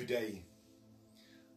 Good 0.00 0.06
day. 0.06 0.42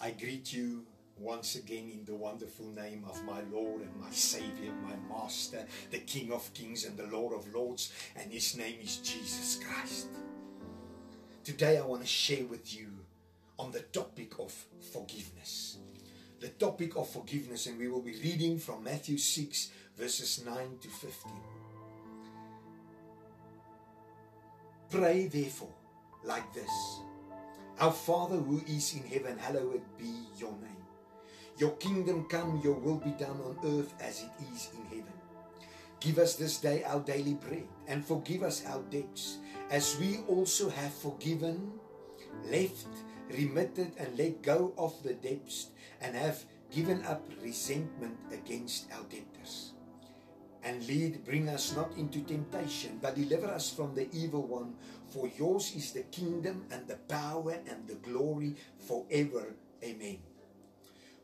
I 0.00 0.12
greet 0.12 0.50
you 0.50 0.86
once 1.18 1.56
again 1.56 1.90
in 1.92 2.06
the 2.06 2.14
wonderful 2.14 2.64
name 2.68 3.04
of 3.06 3.22
my 3.26 3.42
Lord 3.52 3.82
and 3.82 3.94
my 4.00 4.10
Savior, 4.12 4.72
my 4.82 4.96
Master, 5.14 5.66
the 5.90 5.98
King 5.98 6.32
of 6.32 6.50
Kings 6.54 6.86
and 6.86 6.96
the 6.96 7.06
Lord 7.14 7.34
of 7.34 7.52
Lords, 7.52 7.92
and 8.16 8.32
His 8.32 8.56
name 8.56 8.76
is 8.82 8.96
Jesus 8.96 9.60
Christ. 9.62 10.06
Today 11.44 11.76
I 11.76 11.82
want 11.82 12.00
to 12.00 12.08
share 12.08 12.46
with 12.46 12.74
you 12.74 12.86
on 13.58 13.72
the 13.72 13.80
topic 13.80 14.38
of 14.38 14.50
forgiveness. 14.90 15.76
The 16.40 16.48
topic 16.48 16.96
of 16.96 17.10
forgiveness, 17.10 17.66
and 17.66 17.78
we 17.78 17.88
will 17.88 18.00
be 18.00 18.18
reading 18.22 18.58
from 18.58 18.82
Matthew 18.82 19.18
6, 19.18 19.70
verses 19.98 20.42
9 20.46 20.56
to 20.80 20.88
15. 20.88 21.32
Pray 24.88 25.26
therefore 25.26 25.74
like 26.24 26.54
this 26.54 27.00
Our 27.80 27.92
Father 27.92 28.36
who 28.36 28.60
is 28.68 28.92
in 28.94 29.04
heaven, 29.04 29.38
hallowed 29.38 29.80
be 29.96 30.12
your 30.36 30.52
name. 30.60 30.84
Your 31.56 31.70
kingdom 31.76 32.26
come, 32.28 32.60
your 32.62 32.74
will 32.74 32.98
be 32.98 33.12
done 33.12 33.40
on 33.40 33.56
earth 33.64 33.94
as 34.00 34.22
it 34.22 34.30
is 34.52 34.68
in 34.76 34.84
heaven. 34.84 35.14
Give 35.98 36.18
us 36.18 36.36
this 36.36 36.58
day 36.58 36.84
our 36.84 37.00
daily 37.00 37.34
bread, 37.34 37.64
and 37.88 38.04
forgive 38.04 38.42
us 38.42 38.66
our 38.66 38.82
debts, 38.90 39.38
as 39.70 39.96
we 39.98 40.18
also 40.28 40.68
have 40.68 40.92
forgiven, 40.92 41.72
left, 42.50 42.88
remitted, 43.32 43.92
and 43.96 44.18
let 44.18 44.42
go 44.42 44.74
of 44.76 45.02
the 45.02 45.14
debts, 45.14 45.68
and 46.02 46.14
have 46.14 46.44
given 46.70 47.02
up 47.06 47.26
resentment 47.42 48.18
against 48.30 48.92
our 48.92 49.04
debtors. 49.04 49.72
And 50.62 50.86
lead, 50.86 51.24
bring 51.24 51.48
us 51.48 51.74
not 51.74 51.96
into 51.96 52.20
temptation, 52.20 52.98
but 53.00 53.16
deliver 53.16 53.46
us 53.46 53.72
from 53.72 53.94
the 53.94 54.06
evil 54.12 54.42
one. 54.42 54.74
For 55.10 55.28
yours 55.36 55.74
is 55.74 55.92
the 55.92 56.04
kingdom 56.04 56.66
and 56.70 56.86
the 56.86 56.96
power 57.08 57.58
and 57.68 57.86
the 57.88 57.96
glory 57.96 58.54
forever. 58.78 59.54
Amen. 59.82 60.18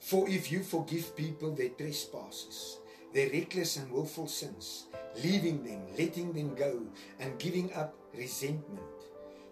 For 0.01 0.29
if 0.29 0.51
you 0.51 0.65
forgive 0.65 1.17
people 1.17 1.53
their 1.55 1.69
trespasses, 1.69 2.79
their 3.15 3.31
reckless 3.31 3.77
and 3.77 3.91
willful 3.93 4.27
sins, 4.27 4.87
leaving 5.23 5.63
them, 5.63 5.83
letting 5.97 6.33
them 6.33 6.57
go, 6.57 6.83
and 7.21 7.39
giving 7.39 7.73
up 7.75 7.95
resentment, 8.17 8.83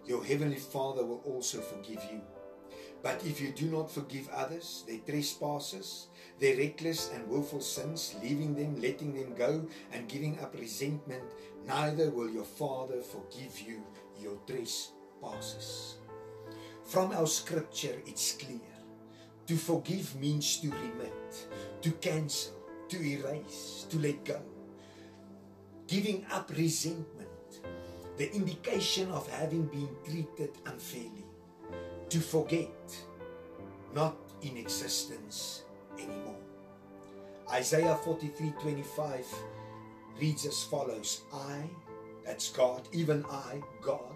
your 0.05 0.23
heavenly 0.23 0.57
Father 0.59 1.05
will 1.05 1.21
also 1.25 1.61
forgive 1.61 2.03
you. 2.11 2.21
But 3.01 3.23
if 3.25 3.39
you 3.39 3.51
do 3.51 3.67
not 3.67 3.89
forgive 3.89 4.27
others 4.29 4.83
their 4.87 4.99
trespasses, 4.99 6.07
their 6.39 6.57
reckless 6.57 7.11
and 7.13 7.27
willful 7.29 7.61
sins, 7.61 8.15
leaving 8.21 8.53
them, 8.53 8.81
letting 8.81 9.15
them 9.15 9.33
go, 9.35 9.65
and 9.93 10.09
giving 10.09 10.39
up 10.39 10.55
resentment, 10.55 11.23
neither 11.65 12.09
will 12.09 12.29
your 12.29 12.43
Father 12.43 13.01
forgive 13.01 13.61
you 13.61 13.83
your 14.19 14.37
trespasses. 14.47 15.95
From 16.83 17.11
our 17.11 17.27
scripture, 17.27 18.01
it's 18.05 18.33
clear. 18.33 18.59
To 19.47 19.55
forgive 19.55 20.15
means 20.15 20.57
to 20.61 20.69
remit, 20.69 21.47
to 21.81 21.91
cancel, 21.91 22.53
to 22.89 22.97
erase, 22.97 23.85
to 23.89 23.99
let 23.99 24.23
go. 24.25 24.41
Giving 25.87 26.25
up 26.31 26.49
resentment, 26.49 27.61
the 28.17 28.33
indication 28.33 29.11
of 29.11 29.29
having 29.29 29.65
been 29.67 29.89
treated 30.03 30.51
unfairly. 30.65 31.25
To 32.09 32.19
forget, 32.19 32.95
not 33.93 34.17
in 34.41 34.57
existence 34.57 35.63
anymore. 35.97 36.37
Isaiah 37.51 37.95
43 38.03 38.53
25 38.61 39.25
reads 40.19 40.45
as 40.45 40.63
follows 40.63 41.21
I, 41.33 41.69
that's 42.25 42.51
God, 42.51 42.87
even 42.91 43.23
I, 43.29 43.61
God, 43.81 44.15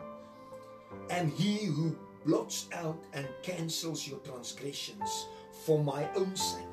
am 1.10 1.30
He 1.30 1.66
who 1.66 1.96
blots 2.26 2.68
out 2.74 3.04
and 3.14 3.28
cancels 3.44 4.08
your 4.08 4.20
transgressions 4.20 5.28
for 5.66 5.84
my 5.84 6.10
own 6.16 6.36
sake, 6.36 6.66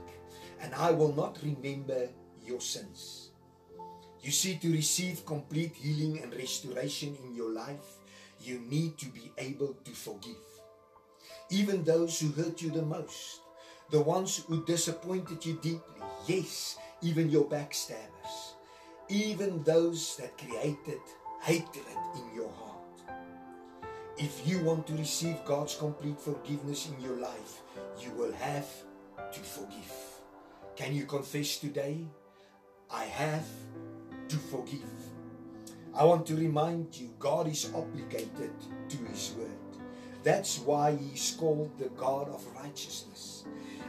and 0.61 0.75
I 0.75 0.91
will 0.91 1.12
not 1.12 1.38
remember 1.43 2.09
your 2.43 2.60
sins. 2.60 3.31
You 4.21 4.33
see, 4.33 4.56
to 4.56 4.72
receive 4.72 5.27
complete 5.27 5.75
healing 5.77 6.21
and 6.22 6.34
restoration 6.34 7.16
in 7.25 7.34
your 7.34 7.53
life, 7.53 8.00
you 8.41 8.59
need 8.60 8.99
to 8.99 9.06
be 9.06 9.33
able 9.39 9.77
to 9.84 9.91
forgive. 9.93 10.34
Even 11.50 11.84
those 11.84 12.19
who 12.19 12.33
hurt 12.33 12.60
you 12.60 12.71
the 12.71 12.83
most, 12.83 13.41
the 13.91 14.00
ones 14.00 14.43
who 14.49 14.65
disappointed 14.65 15.44
you 15.44 15.55
deeply, 15.62 16.03
yes, 16.27 16.77
even 17.03 17.31
your 17.31 17.44
backstabbers, 17.44 18.56
even 19.09 19.62
those 19.62 20.16
that 20.16 20.37
created 20.39 21.00
hatred 21.47 21.87
in 22.17 22.34
your 22.34 22.51
heart. 22.59 23.15
If 24.19 24.49
you 24.49 24.65
want 24.65 24.84
to 24.89 24.95
receive 24.95 25.37
God's 25.45 25.77
complete 25.77 26.19
forgiveness 26.19 26.89
in 26.89 27.01
your 27.01 27.19
life, 27.19 27.62
you 28.01 28.11
will 28.19 28.33
have 28.33 28.67
to 29.31 29.39
forgive. 29.39 29.93
Can 30.75 30.93
you 30.93 31.05
confess 31.05 31.59
today? 31.59 32.05
I 32.91 33.05
have 33.05 33.47
to 34.29 34.37
forgive. 34.37 34.91
I 35.95 36.03
want 36.03 36.27
to 36.27 36.34
remind 36.34 36.97
you 36.97 37.15
God 37.21 37.47
is 37.47 37.71
obligated 37.73 38.51
to 38.89 38.97
His 39.09 39.33
word. 39.39 39.63
That's 40.25 40.59
why 40.59 40.97
He 40.97 41.15
is 41.15 41.37
called 41.39 41.78
the 41.78 41.91
God 41.91 42.28
of 42.28 42.45
righteousness. 42.57 43.45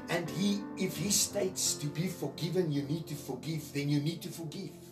And 0.09 0.29
He, 0.29 0.62
if 0.78 0.95
He 0.95 1.09
states 1.09 1.74
to 1.78 1.88
be 1.88 2.06
forgiven, 2.06 2.72
you 2.72 2.84
need 2.84 3.07
to 3.07 3.16
forgive, 3.16 3.74
then 3.74 3.89
you 3.89 4.00
need 4.00 4.22
to 4.22 4.29
forgive. 4.29 4.86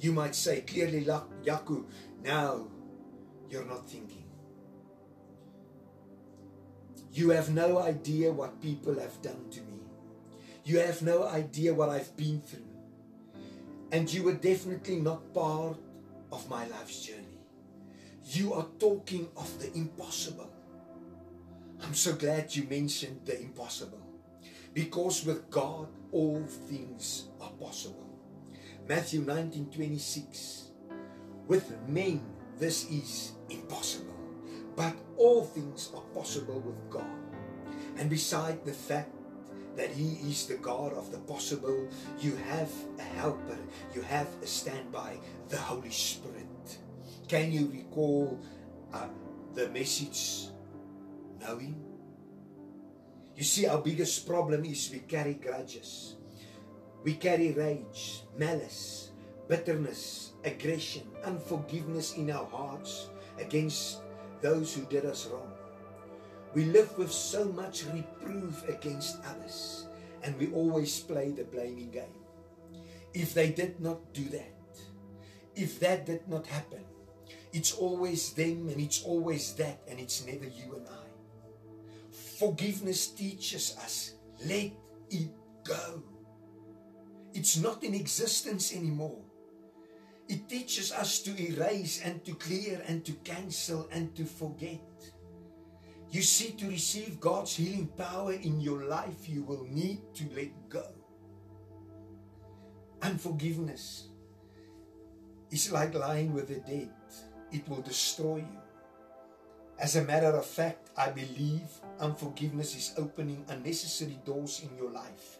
You 0.00 0.12
might 0.12 0.34
say 0.34 0.62
clearly, 0.62 1.04
Yaku, 1.04 1.84
now 2.24 2.66
you're 3.50 3.66
not 3.66 3.88
thinking. 3.88 4.24
You 7.12 7.30
have 7.30 7.50
no 7.50 7.78
idea 7.78 8.32
what 8.32 8.62
people 8.62 8.98
have 8.98 9.20
done 9.20 9.50
to 9.50 9.60
me. 9.60 9.80
You 10.64 10.78
have 10.78 11.02
no 11.02 11.24
idea 11.28 11.74
what 11.74 11.90
I've 11.90 12.16
been 12.16 12.40
through. 12.40 12.64
And 13.92 14.10
you 14.12 14.22
were 14.22 14.34
definitely 14.34 14.96
not 15.00 15.34
part 15.34 15.76
of 16.32 16.48
my 16.48 16.66
life's 16.68 17.02
journey. 17.04 17.40
You 18.24 18.54
are 18.54 18.66
talking 18.78 19.28
of 19.36 19.58
the 19.58 19.72
impossible. 19.76 20.50
I'm 21.82 21.94
so 21.94 22.14
glad 22.14 22.54
you 22.54 22.64
mentioned 22.64 23.20
the 23.24 23.40
impossible. 23.40 24.00
Because 24.72 25.26
with 25.26 25.50
God, 25.50 25.88
all 26.12 26.44
things 26.68 27.24
are 27.40 27.50
possible. 27.50 28.09
Matthew 28.90 29.20
19 29.20 29.70
26. 29.70 30.72
With 31.46 31.70
men, 31.86 32.26
this 32.58 32.90
is 32.90 33.34
impossible. 33.48 34.18
But 34.74 34.96
all 35.16 35.44
things 35.44 35.92
are 35.94 36.02
possible 36.12 36.58
with 36.58 36.90
God. 36.90 37.06
And 37.98 38.10
beside 38.10 38.64
the 38.64 38.72
fact 38.72 39.14
that 39.76 39.90
He 39.90 40.18
is 40.28 40.46
the 40.46 40.56
God 40.56 40.92
of 40.94 41.12
the 41.12 41.18
possible, 41.18 41.86
you 42.18 42.34
have 42.50 42.72
a 42.98 43.02
helper, 43.14 43.58
you 43.94 44.02
have 44.02 44.26
a 44.42 44.46
standby, 44.48 45.18
the 45.48 45.56
Holy 45.56 45.92
Spirit. 45.92 46.78
Can 47.28 47.52
you 47.52 47.70
recall 47.72 48.40
uh, 48.92 49.06
the 49.54 49.68
message? 49.68 50.50
Know 51.38 51.58
Him? 51.58 51.76
You 53.36 53.44
see, 53.44 53.68
our 53.68 53.78
biggest 53.78 54.26
problem 54.26 54.64
is 54.64 54.90
we 54.92 54.98
carry 54.98 55.34
grudges, 55.34 56.16
we 57.02 57.14
carry 57.14 57.52
rage, 57.52 58.22
malice, 58.36 59.10
bitterness, 59.48 60.32
aggression, 60.44 61.02
unforgiveness 61.24 62.14
in 62.14 62.30
our 62.30 62.46
hearts 62.46 63.08
against 63.38 64.00
those 64.42 64.74
who 64.74 64.82
did 64.86 65.04
us 65.04 65.26
wrong. 65.26 65.52
We 66.54 66.64
live 66.64 66.96
with 66.98 67.12
so 67.12 67.44
much 67.44 67.84
reproof 67.86 68.68
against 68.68 69.18
others, 69.24 69.86
and 70.22 70.36
we 70.38 70.52
always 70.52 70.98
play 71.00 71.30
the 71.30 71.44
blaming 71.44 71.90
game. 71.90 72.16
If 73.14 73.34
they 73.34 73.50
did 73.50 73.80
not 73.80 74.12
do 74.12 74.24
that, 74.30 74.54
if 75.54 75.80
that 75.80 76.06
did 76.06 76.28
not 76.28 76.46
happen, 76.46 76.84
it's 77.52 77.72
always 77.72 78.32
them 78.32 78.68
and 78.68 78.80
it's 78.80 79.02
always 79.02 79.54
that, 79.54 79.80
and 79.88 79.98
it's 79.98 80.24
never 80.26 80.44
you 80.44 80.76
and 80.76 80.86
I. 80.86 81.06
Forgiveness 82.38 83.08
teaches 83.08 83.76
us 83.82 84.14
let 84.46 84.72
it 85.10 85.28
go. 85.64 86.02
It's 87.32 87.56
not 87.56 87.84
in 87.84 87.94
existence 87.94 88.74
anymore. 88.74 89.22
It 90.28 90.48
teaches 90.48 90.92
us 90.92 91.20
to 91.20 91.30
erase 91.36 92.00
and 92.04 92.24
to 92.24 92.34
clear 92.34 92.82
and 92.86 93.04
to 93.04 93.12
cancel 93.24 93.88
and 93.90 94.14
to 94.14 94.24
forget. 94.24 94.80
You 96.10 96.22
see, 96.22 96.52
to 96.52 96.68
receive 96.68 97.20
God's 97.20 97.54
healing 97.56 97.86
power 97.86 98.32
in 98.32 98.60
your 98.60 98.84
life, 98.84 99.28
you 99.28 99.44
will 99.44 99.64
need 99.70 100.00
to 100.14 100.24
let 100.34 100.50
go. 100.68 100.86
Unforgiveness 103.02 104.08
is 105.50 105.72
like 105.72 105.94
lying 105.94 106.32
with 106.32 106.48
the 106.48 106.60
dead, 106.60 106.90
it 107.50 107.68
will 107.68 107.80
destroy 107.82 108.36
you. 108.38 108.58
As 109.78 109.96
a 109.96 110.04
matter 110.04 110.28
of 110.28 110.44
fact, 110.44 110.90
I 110.96 111.10
believe 111.10 111.66
unforgiveness 111.98 112.76
is 112.76 112.94
opening 112.98 113.44
unnecessary 113.48 114.18
doors 114.26 114.62
in 114.62 114.76
your 114.76 114.90
life, 114.90 115.38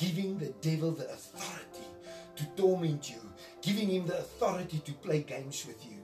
giving 0.00 0.38
the 0.38 0.52
devil 0.62 0.92
the 0.92 1.04
authority 1.12 1.86
to 2.34 2.44
torment 2.56 3.10
you, 3.10 3.20
giving 3.60 3.90
him 3.90 4.06
the 4.06 4.18
authority 4.18 4.78
to 4.78 4.92
play 4.94 5.20
games 5.20 5.66
with 5.66 5.84
you. 5.84 5.98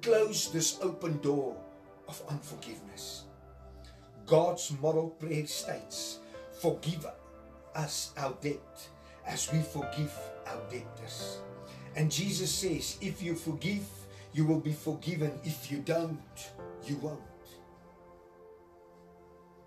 Close 0.00 0.50
this 0.50 0.78
open 0.80 1.18
door 1.18 1.54
of 2.08 2.22
unforgiveness. 2.30 3.24
God's 4.24 4.72
moral 4.80 5.10
prayer 5.10 5.46
states, 5.46 6.20
Forgive 6.58 7.06
us 7.74 8.12
our 8.16 8.32
debt 8.40 8.88
as 9.26 9.52
we 9.52 9.60
forgive 9.60 10.12
our 10.46 10.62
debtors. 10.70 11.40
And 11.96 12.10
Jesus 12.10 12.50
says, 12.50 12.96
If 13.02 13.22
you 13.22 13.34
forgive, 13.34 13.86
you 14.32 14.46
will 14.46 14.60
be 14.60 14.72
forgiven. 14.72 15.32
If 15.44 15.70
you 15.70 15.78
don't, 15.78 16.18
you 16.86 16.96
won't. 16.96 17.20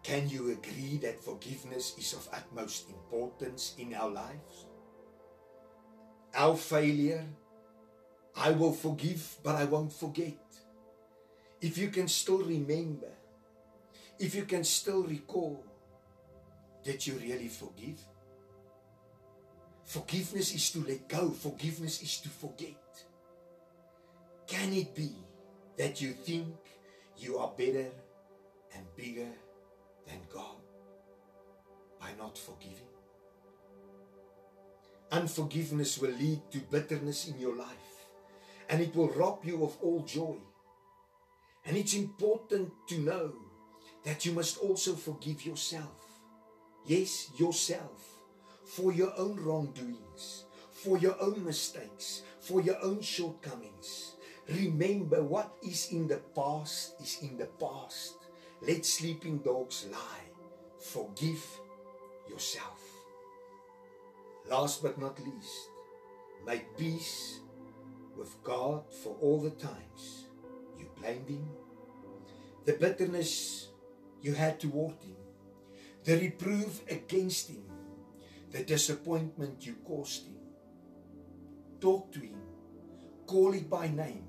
Can 0.09 0.27
you 0.27 0.49
agree 0.49 0.97
that 1.03 1.23
forgiveness 1.23 1.93
is 1.99 2.13
of 2.13 2.27
utmost 2.33 2.89
importance 2.89 3.75
in 3.77 3.93
our 3.93 4.09
lives? 4.09 4.65
Our 6.33 6.57
failure, 6.57 7.23
I 8.35 8.49
will 8.49 8.73
forgive, 8.73 9.37
but 9.43 9.53
I 9.53 9.65
won't 9.65 9.93
forget. 9.93 10.41
If 11.61 11.77
you 11.77 11.89
can 11.89 12.07
still 12.07 12.39
remember, 12.39 13.11
if 14.17 14.33
you 14.33 14.45
can 14.45 14.63
still 14.63 15.03
recall, 15.03 15.63
did 16.83 17.05
you 17.05 17.13
really 17.21 17.47
forgive? 17.47 17.99
Forgiveness 19.83 20.55
is 20.55 20.71
to 20.71 20.79
let 20.85 21.07
go, 21.07 21.29
forgiveness 21.29 22.01
is 22.01 22.17
to 22.21 22.29
forget. 22.29 22.81
Can 24.47 24.73
it 24.73 24.95
be 24.95 25.13
that 25.77 26.01
you 26.01 26.13
think 26.13 26.55
you 27.15 27.37
are 27.37 27.51
better 27.55 27.91
and 28.73 28.85
bigger 28.97 29.29
than 30.09 30.19
God 30.33 30.57
by 32.01 32.09
not 32.17 32.37
forgiving? 32.37 32.89
Unforgiveness 35.11 35.99
will 35.99 36.11
lead 36.11 36.41
to 36.51 36.59
bitterness 36.59 37.27
in 37.27 37.39
your 37.39 37.55
life 37.55 37.89
and 38.69 38.81
it 38.81 38.95
will 38.95 39.09
rob 39.09 39.39
you 39.43 39.63
of 39.63 39.77
all 39.81 40.01
joy. 40.01 40.37
And 41.65 41.77
it's 41.77 41.93
important 41.95 42.71
to 42.89 42.99
know 42.99 43.33
that 44.03 44.25
you 44.25 44.31
must 44.31 44.57
also 44.57 44.93
forgive 44.93 45.45
yourself. 45.45 46.05
Yes, 46.85 47.29
yourself 47.37 48.19
for 48.63 48.93
your 48.93 49.11
own 49.17 49.35
wrongdoings, 49.43 50.45
for 50.71 50.97
your 50.97 51.19
own 51.19 51.43
mistakes, 51.43 52.21
for 52.39 52.61
your 52.61 52.77
own 52.83 53.01
shortcomings. 53.01 54.15
Remember 54.47 55.23
what 55.23 55.53
is 55.63 55.91
in 55.91 56.07
the 56.07 56.17
past 56.35 56.93
is 57.01 57.17
in 57.21 57.37
the 57.37 57.47
past. 57.59 58.15
Let 58.61 58.85
sleeping 58.85 59.37
dogs 59.39 59.87
lie. 59.91 60.27
Forgive 60.79 61.45
yourself. 62.29 62.81
Last 64.49 64.81
but 64.81 64.99
not 64.99 65.19
least, 65.19 65.69
make 66.45 66.77
peace 66.77 67.39
with 68.17 68.35
God 68.43 68.83
for 69.03 69.15
all 69.21 69.39
the 69.39 69.51
times 69.51 70.25
you 70.77 70.87
blamed 70.99 71.29
Him, 71.29 71.47
the 72.65 72.73
bitterness 72.73 73.69
you 74.21 74.33
had 74.33 74.59
toward 74.59 74.95
Him, 74.95 75.15
the 76.03 76.17
reproof 76.17 76.81
against 76.89 77.49
Him, 77.49 77.63
the 78.51 78.63
disappointment 78.63 79.65
you 79.65 79.75
caused 79.85 80.25
Him. 80.25 80.35
Talk 81.79 82.11
to 82.13 82.19
Him, 82.19 82.41
call 83.25 83.53
it 83.53 83.69
by 83.69 83.87
name, 83.87 84.25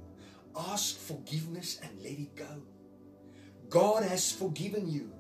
ask 0.57 0.97
forgiveness 0.99 1.81
and 1.83 2.01
let 2.03 2.13
it 2.13 2.37
go. 2.37 2.63
God 3.71 4.03
has 4.03 4.33
forgiven 4.33 4.91
you. 4.91 5.13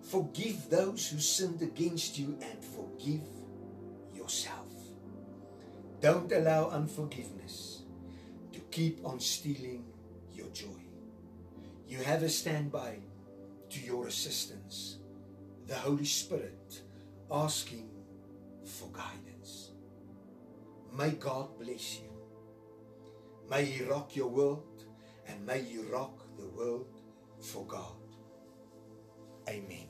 Forgive 0.00 0.70
those 0.70 1.08
who 1.08 1.20
sinned 1.20 1.60
against 1.60 2.18
you 2.18 2.38
and 2.40 2.64
forgive 2.64 3.28
yourself. 4.14 4.72
Don't 6.00 6.32
allow 6.32 6.70
unforgiveness 6.70 7.82
to 8.52 8.60
keep 8.70 9.04
on 9.04 9.20
stealing 9.20 9.84
your 10.32 10.48
joy. 10.48 10.82
You 11.86 11.98
have 11.98 12.22
a 12.22 12.30
standby 12.30 12.96
to 13.68 13.80
your 13.80 14.06
assistance, 14.06 14.96
the 15.66 15.74
Holy 15.74 16.06
Spirit, 16.06 16.80
asking 17.30 17.90
for 18.64 18.88
guidance. 18.88 19.72
May 20.96 21.10
God 21.10 21.58
bless 21.60 22.00
you. 22.00 22.08
May 23.50 23.66
He 23.66 23.84
rock 23.84 24.16
your 24.16 24.28
world 24.28 24.84
and 25.28 25.44
may 25.46 25.60
you 25.60 25.82
rock 25.92 26.26
the 26.38 26.48
world 26.48 27.01
for 27.42 27.66
God. 27.66 27.96
Amen. 29.48 29.88